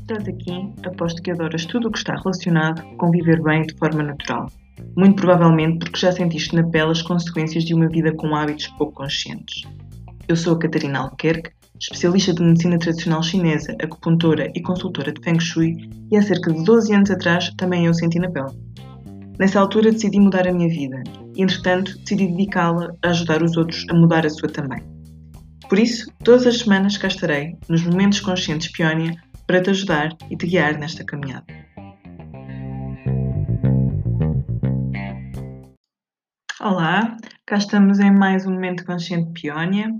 [0.00, 4.02] Estás aqui, aposto que adoras tudo o que está relacionado com viver bem de forma
[4.02, 4.50] natural.
[4.96, 8.94] Muito provavelmente porque já sentiste na pele as consequências de uma vida com hábitos pouco
[8.94, 9.62] conscientes.
[10.28, 15.40] Eu sou a Catarina Albuquerque, especialista de medicina tradicional chinesa, acupuntora e consultora de Feng
[15.40, 18.56] Shui, e há cerca de 12 anos atrás também eu senti na pele.
[19.38, 21.02] Nessa altura decidi mudar a minha vida
[21.34, 24.95] e, entretanto, decidi dedicá-la a ajudar os outros a mudar a sua também.
[25.68, 30.36] Por isso, todas as semanas cá estarei, nos Momentos Conscientes Peónia, para te ajudar e
[30.36, 31.44] te guiar nesta caminhada.
[36.60, 39.90] Olá, cá estamos em mais um Momento Consciente Peónia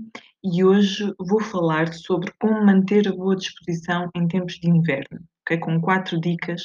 [0.41, 5.57] e hoje vou falar sobre como manter a boa disposição em tempos de inverno, okay?
[5.57, 6.61] com quatro dicas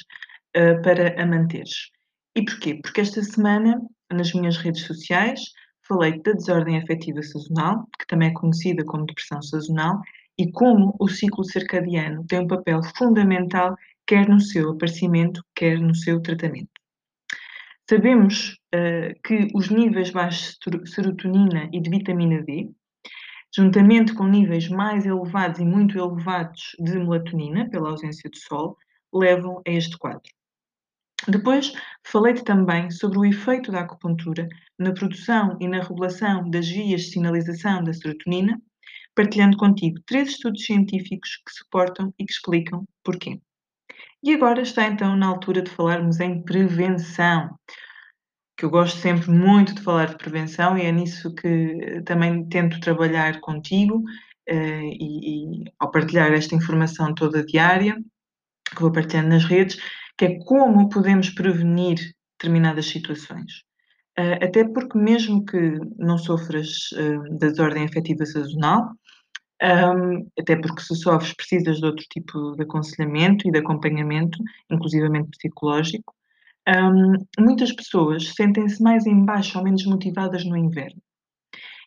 [0.56, 1.91] uh, para a manteres.
[2.37, 2.78] E porquê?
[2.80, 3.80] Porque esta semana,
[4.12, 5.41] nas minhas redes sociais,
[5.86, 10.00] falei da desordem afetiva sazonal, que também é conhecida como depressão sazonal,
[10.38, 15.94] e como o ciclo circadiano tem um papel fundamental quer no seu aparecimento, quer no
[15.94, 16.70] seu tratamento.
[17.89, 22.70] Sabemos uh, que os níveis baixos de serotonina e de vitamina D,
[23.55, 28.77] juntamente com níveis mais elevados e muito elevados de melatonina, pela ausência de sol,
[29.12, 30.30] levam a este quadro.
[31.28, 31.73] Depois,
[32.05, 37.11] falei-te também sobre o efeito da acupuntura na produção e na regulação das vias de
[37.11, 38.61] sinalização da serotonina,
[39.14, 43.41] partilhando contigo três estudos científicos que suportam e que explicam porquê.
[44.23, 47.57] E agora está então na altura de falarmos em prevenção,
[48.57, 52.81] que eu gosto sempre muito de falar de prevenção e é nisso que também tento
[52.81, 54.03] trabalhar contigo
[54.47, 57.97] eh, e, e ao partilhar esta informação toda diária,
[58.75, 59.77] que vou partilhando nas redes,
[60.16, 63.62] que é como podemos prevenir determinadas situações.
[64.18, 68.92] Uh, até porque, mesmo que não sofras uh, da desordem afetiva sazonal,
[69.62, 75.30] um, até porque se sofres precisas de outro tipo de aconselhamento e de acompanhamento, inclusivamente
[75.30, 76.14] psicológico,
[76.68, 81.01] um, muitas pessoas sentem-se mais em baixo ou menos motivadas no inverno.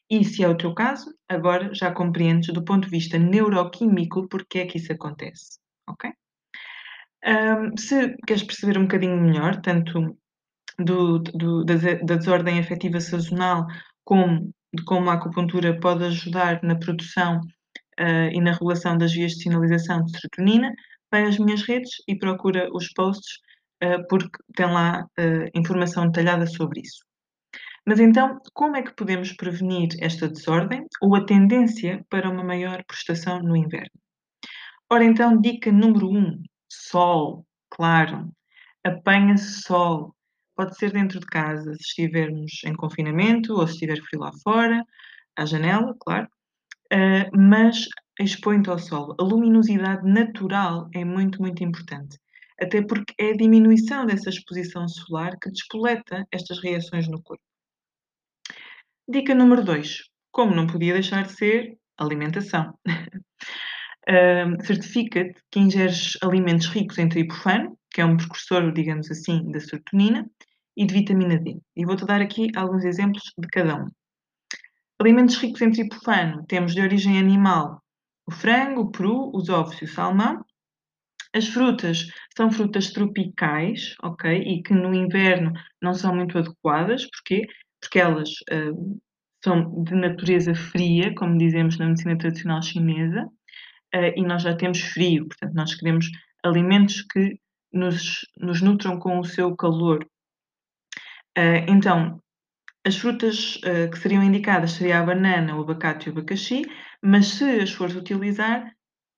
[0.10, 4.60] E se é o teu caso, agora já compreendes do ponto de vista neuroquímico porque
[4.60, 6.12] é que isso acontece, ok?
[7.26, 10.16] Um, se queres perceber um bocadinho melhor, tanto
[10.78, 13.66] do, do, da, da, desordem afetiva sazonal,
[14.04, 17.40] como de como a acupuntura pode ajudar na produção
[18.00, 20.72] uh, e na regulação das vias de sinalização de serotonina,
[21.12, 23.38] vai às minhas redes e procura os posts,
[23.84, 27.04] uh, porque tem lá uh, informação detalhada sobre isso.
[27.88, 32.84] Mas então, como é que podemos prevenir esta desordem ou a tendência para uma maior
[32.86, 33.92] prestação no inverno?
[34.92, 36.44] Ora, então, dica número 1: um,
[36.90, 38.32] sol, claro.
[38.84, 40.16] Apanha-se sol.
[40.56, 44.84] Pode ser dentro de casa, se estivermos em confinamento ou se estiver frio lá fora,
[45.36, 46.28] à janela, claro.
[46.94, 47.88] Uh, mas
[48.20, 49.16] expõe-te ao sol.
[49.20, 52.18] A luminosidade natural é muito, muito importante.
[52.60, 57.44] Até porque é a diminuição dessa exposição solar que despoleta estas reações no corpo.
[59.08, 60.04] Dica número 2.
[60.32, 62.74] Como não podia deixar de ser, alimentação.
[64.10, 69.60] uh, certifica-te que ingeres alimentos ricos em triptofano, que é um precursor, digamos assim, da
[69.60, 70.30] serotonina,
[70.78, 71.58] e de vitamina D.
[71.76, 73.88] E vou-te dar aqui alguns exemplos de cada um.
[75.00, 77.82] Alimentos ricos em triptofano temos de origem animal
[78.28, 80.44] o frango, o peru, os ovos e o salmão.
[81.34, 84.42] As frutas são frutas tropicais, ok?
[84.42, 85.52] E que no inverno
[85.82, 87.06] não são muito adequadas.
[87.10, 87.46] Porquê?
[87.80, 89.00] Porque elas uh,
[89.44, 93.28] são de natureza fria, como dizemos na medicina tradicional chinesa,
[93.96, 96.10] uh, e nós já temos frio, portanto, nós queremos
[96.44, 97.40] alimentos que
[97.72, 100.06] nos, nos nutram com o seu calor.
[101.38, 102.22] Uh, então,
[102.86, 106.64] as frutas uh, que seriam indicadas seria a banana, o abacate e o abacaxi,
[107.02, 108.72] mas se as fores utilizar,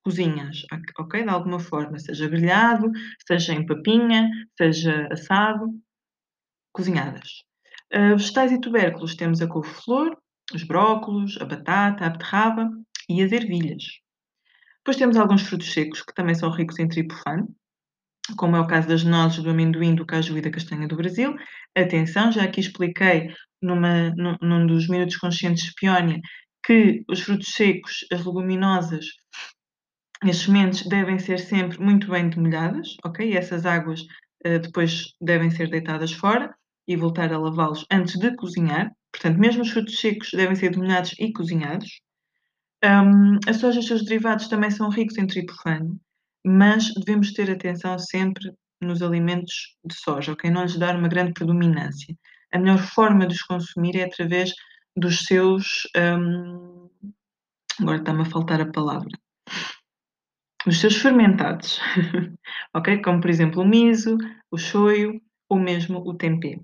[0.04, 0.64] cozinhas,
[0.98, 1.24] ok?
[1.24, 2.90] De alguma forma, seja grelhado,
[3.28, 5.70] seja em papinha, seja assado,
[6.72, 7.44] cozinhadas.
[7.94, 10.18] Uh, vegetais e tubérculos temos a couve-flor,
[10.54, 12.70] os brócolos, a batata, a beterraba
[13.10, 13.84] e as ervilhas.
[14.88, 17.54] Depois temos alguns frutos secos que também são ricos em triptofano,
[18.38, 21.36] como é o caso das nozes, do amendoim, do caju e da castanha do Brasil.
[21.76, 23.28] Atenção, já aqui expliquei
[23.62, 26.22] numa, num, num dos minutos conscientes de Peónia
[26.66, 29.08] que os frutos secos, as leguminosas
[30.22, 33.30] as sementes devem ser sempre muito bem demolhadas, ok?
[33.30, 34.00] E essas águas
[34.46, 36.56] uh, depois devem ser deitadas fora
[36.88, 38.90] e voltar a lavá-los antes de cozinhar.
[39.12, 42.00] Portanto, mesmo os frutos secos devem ser demolhados e cozinhados.
[42.84, 46.00] Um, a soja e os seus derivados também são ricos em triptofano,
[46.46, 50.50] mas devemos ter atenção sempre nos alimentos de soja, ok?
[50.50, 52.16] Não lhes dar uma grande predominância.
[52.54, 54.54] A melhor forma de os consumir é através
[54.96, 56.90] dos seus, um,
[57.80, 59.10] agora está-me a faltar a palavra,
[60.66, 61.80] dos seus fermentados,
[62.74, 63.02] ok?
[63.02, 64.18] Como por exemplo o miso,
[64.52, 65.20] o shoyu
[65.50, 66.60] ou mesmo o tempê.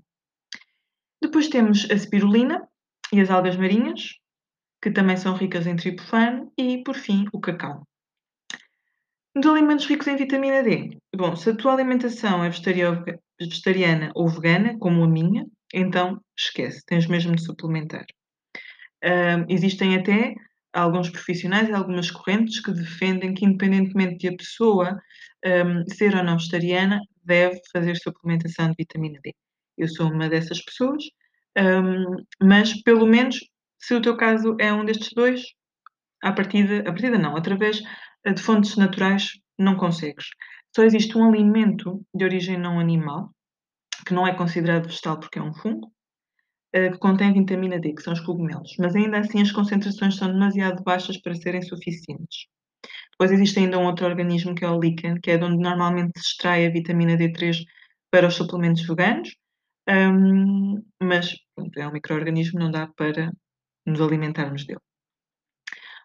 [1.20, 2.68] Depois temos a spirulina
[3.12, 4.18] e as algas marinhas,
[4.84, 7.88] que também são ricas em triptofano, e por fim o cacau.
[9.34, 10.98] Nos alimentos ricos em vitamina D.
[11.16, 12.50] Bom, se a tua alimentação é
[13.40, 18.04] vegetariana ou vegana, como a minha, então esquece, tens mesmo de suplementar.
[19.02, 20.34] Uh, existem até
[20.70, 25.00] alguns profissionais e algumas correntes que defendem que, independentemente de a pessoa
[25.46, 29.32] um, ser ou não vegetariana, deve fazer suplementação de vitamina D.
[29.78, 31.02] Eu sou uma dessas pessoas,
[31.56, 33.40] um, mas pelo menos
[33.84, 35.42] se o teu caso é um destes dois,
[36.22, 37.82] à partida, a partida não, através
[38.24, 40.24] de fontes naturais não consegues.
[40.74, 43.30] Só existe um alimento de origem não animal,
[44.06, 45.92] que não é considerado vegetal porque é um fungo,
[46.72, 50.32] eh, que contém vitamina D, que são os cogumelos, mas ainda assim as concentrações são
[50.32, 52.46] demasiado baixas para serem suficientes.
[53.12, 56.18] Depois existe ainda um outro organismo que é o líquen, que é de onde normalmente
[56.18, 57.58] se extrai a vitamina D3
[58.10, 59.36] para os suplementos veganos,
[59.88, 61.36] um, mas
[61.76, 63.30] é um microorganismo, não dá para
[63.86, 64.80] nos alimentarmos dele.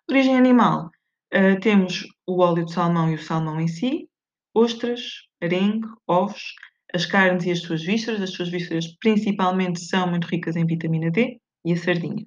[0.10, 0.90] Origem animal,
[1.34, 4.10] uh, temos o óleo de salmão e o salmão em si,
[4.54, 6.54] ostras, arenque, ovos,
[6.94, 8.22] as carnes e as suas vísceras.
[8.22, 12.26] As suas vísceras principalmente são muito ricas em vitamina D e a sardinha.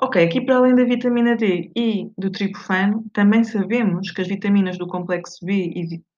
[0.00, 4.76] Ok, aqui para além da vitamina D e do triptofano, também sabemos que as vitaminas
[4.76, 5.52] do complexo B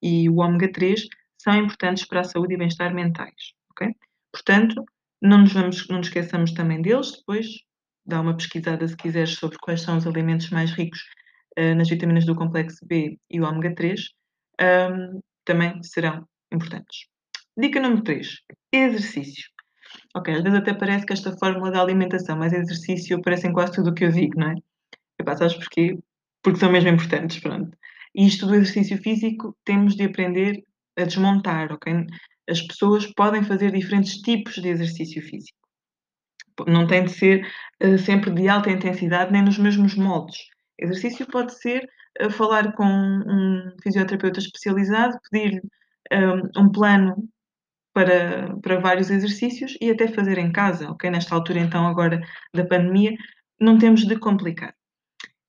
[0.02, 1.06] e, e o ômega 3
[1.38, 3.52] são importantes para a saúde e bem-estar mentais.
[3.70, 3.94] Ok?
[4.32, 4.84] Portanto,
[5.20, 7.46] não nos, vamos, não nos esqueçamos também deles, depois
[8.06, 11.00] dá uma pesquisada se quiseres sobre quais são os alimentos mais ricos
[11.58, 14.00] uh, nas vitaminas do complexo B e o ômega 3,
[14.60, 17.06] um, também serão importantes.
[17.58, 18.40] Dica número 3:
[18.72, 19.44] exercício.
[20.14, 23.72] Ok, às vezes até parece que esta fórmula da alimentação mais exercício aparece em quase
[23.72, 24.54] tudo o que eu digo, não é?
[25.20, 25.98] Epá, sabes porquê?
[26.42, 27.76] Porque são mesmo importantes, pronto.
[28.14, 30.62] E isto do exercício físico temos de aprender
[30.96, 32.06] a desmontar, ok?
[32.48, 35.65] As pessoas podem fazer diferentes tipos de exercício físico.
[36.66, 37.46] Não tem de ser
[37.82, 40.38] uh, sempre de alta intensidade nem nos mesmos moldes.
[40.78, 41.88] Exercício pode ser
[42.22, 45.60] uh, falar com um fisioterapeuta especializado, pedir-lhe
[46.12, 47.28] um, um plano
[47.92, 51.10] para, para vários exercícios e até fazer em casa, ok?
[51.10, 52.20] Nesta altura, então, agora
[52.54, 53.12] da pandemia,
[53.60, 54.74] não temos de complicar.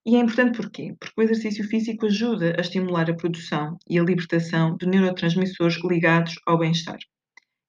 [0.06, 0.96] E é importante porquê?
[0.98, 6.36] Porque o exercício físico ajuda a estimular a produção e a libertação de neurotransmissores ligados
[6.46, 6.98] ao bem-estar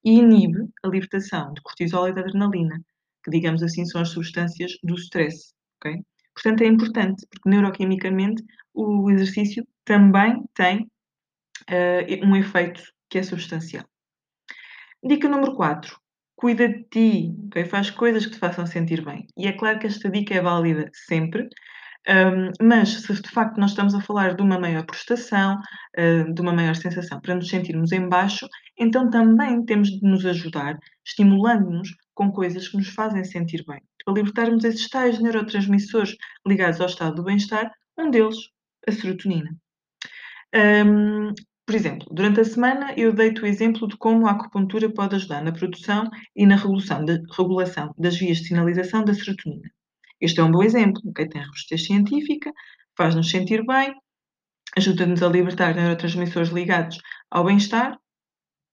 [0.05, 2.81] e inibe a libertação de cortisol e de adrenalina,
[3.29, 5.53] que, digamos assim, são as substâncias do stress.
[5.79, 6.01] ok?
[6.35, 8.43] Portanto, é importante, porque neuroquimicamente
[8.75, 10.89] o exercício também tem
[11.71, 13.85] uh, um efeito que é substancial.
[15.03, 15.97] Dica número 4.
[16.37, 17.65] Cuida de ti, okay?
[17.65, 19.27] faz coisas que te façam sentir bem.
[19.37, 21.49] E é claro que esta dica é válida sempre,
[22.09, 25.61] um, mas se de facto nós estamos a falar de uma maior prestação,
[25.99, 28.47] uh, de uma maior sensação para nos sentirmos em baixo,
[28.79, 30.79] então também temos de nos ajudar,
[31.09, 36.17] estimulando-nos com coisas que nos fazem sentir bem, para libertarmos esses tais neurotransmissores
[36.47, 38.37] ligados ao estado do bem-estar, um deles,
[38.87, 39.57] a serotonina.
[40.55, 41.33] Um,
[41.67, 45.43] por exemplo, durante a semana eu dei-te o exemplo de como a acupuntura pode ajudar
[45.43, 49.71] na produção e na regulação, de, regulação das vias de sinalização da serotonina.
[50.21, 51.29] Este é um bom exemplo, okay?
[51.29, 52.53] tem robustez científica,
[52.97, 53.95] faz-nos sentir bem,
[54.77, 56.99] ajuda-nos a libertar neurotransmissores ligados
[57.31, 57.99] ao bem-estar,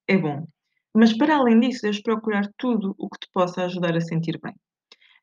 [0.08, 0.48] é bom.
[0.96, 4.54] Mas para além disso, deves procurar tudo o que te possa ajudar a sentir bem.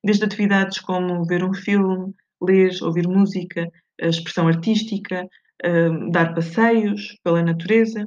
[0.04, 5.26] Desde atividades como ver um filme, ler, ouvir música, expressão artística,
[5.64, 8.06] uh, dar passeios pela natureza,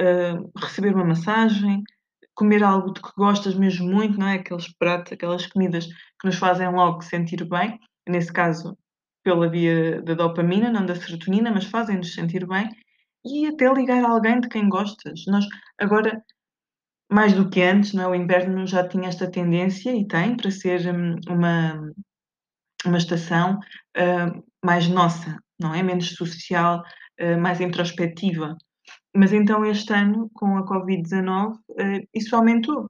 [0.00, 1.82] uh, receber uma massagem,
[2.34, 4.34] comer algo de que gostas mesmo muito, não é?
[4.34, 7.78] Aqueles pratos, aquelas comidas que nos fazem logo sentir bem,
[8.08, 8.76] nesse caso
[9.22, 12.70] pela via da dopamina, não da serotonina, mas fazem-nos sentir bem,
[13.24, 15.24] e até ligar a alguém de quem gostas.
[15.26, 15.44] Nós
[15.78, 16.22] agora,
[17.10, 18.08] mais do que antes, não é?
[18.08, 21.92] o inverno já tinha esta tendência e tem para ser hum, uma,
[22.84, 23.58] uma estação
[23.96, 25.82] uh, mais nossa, não é?
[25.82, 26.82] Menos social,
[27.20, 28.56] uh, mais introspectiva.
[29.16, 32.86] Mas então este ano, com a Covid-19, uh, isso aumentou.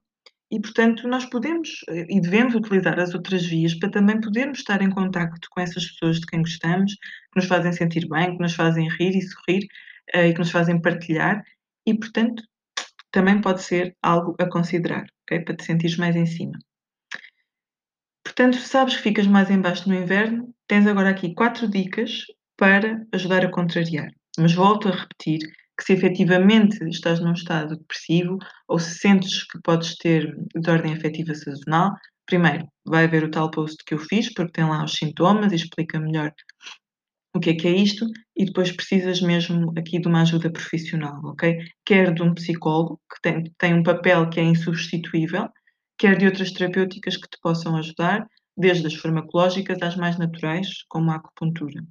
[0.51, 1.69] E, portanto, nós podemos
[2.09, 6.19] e devemos utilizar as outras vias para também podermos estar em contacto com essas pessoas
[6.19, 9.67] de quem gostamos, que nos fazem sentir bem, que nos fazem rir e sorrir
[10.11, 11.43] e que nos fazem partilhar.
[11.85, 12.41] E, portanto,
[13.11, 15.43] também pode ser algo a considerar, okay?
[15.43, 16.57] para te sentires mais em cima.
[18.23, 22.25] Portanto, sabes que ficas mais em baixo no inverno, tens agora aqui quatro dicas
[22.57, 24.09] para ajudar a contrariar.
[24.37, 25.39] Mas volto a repetir
[25.77, 28.37] que se efetivamente estás num estado depressivo
[28.67, 31.93] ou se sentes que podes ter de ordem afetiva sazonal,
[32.25, 35.55] primeiro, vai ver o tal post que eu fiz, porque tem lá os sintomas e
[35.55, 36.31] explica melhor
[37.33, 38.05] o que é que é isto,
[38.35, 41.57] e depois precisas mesmo aqui de uma ajuda profissional, ok?
[41.85, 45.47] Quer de um psicólogo, que tem, tem um papel que é insubstituível,
[45.97, 51.11] quer de outras terapêuticas que te possam ajudar, desde as farmacológicas às mais naturais, como
[51.11, 51.83] a acupuntura.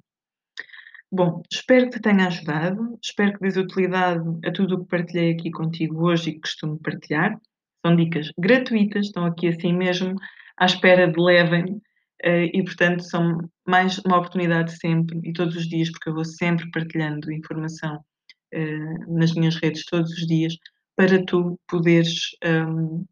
[1.11, 5.31] Bom, espero que te tenha ajudado, espero que dês utilidade a tudo o que partilhei
[5.31, 7.39] aqui contigo hoje e que costumo partilhar.
[7.83, 10.13] São dicas gratuitas, estão aqui assim mesmo
[10.57, 11.81] à espera de levem
[12.23, 16.69] e, portanto, são mais uma oportunidade sempre e todos os dias, porque eu vou sempre
[16.71, 18.03] partilhando informação
[18.51, 20.55] eh, nas minhas redes todos os dias
[20.95, 23.05] para tu poderes um,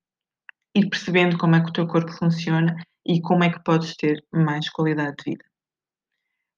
[0.75, 4.21] ir percebendo como é que o teu corpo funciona e como é que podes ter
[4.33, 5.45] mais qualidade de vida.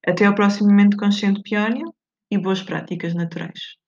[0.04, 1.84] Até ao próximo momento consciente Peónia
[2.30, 3.79] e boas práticas naturais.